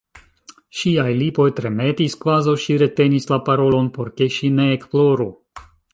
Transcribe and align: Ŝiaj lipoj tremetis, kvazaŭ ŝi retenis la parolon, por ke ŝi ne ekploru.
Ŝiaj 0.77 1.09
lipoj 1.17 1.45
tremetis, 1.59 2.15
kvazaŭ 2.23 2.55
ŝi 2.63 2.77
retenis 2.85 3.29
la 3.33 3.39
parolon, 3.51 3.91
por 3.99 4.11
ke 4.19 4.29
ŝi 4.39 4.53
ne 4.57 4.67
ekploru. 4.79 5.29